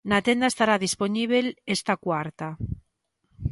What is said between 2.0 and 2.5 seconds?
cuarta.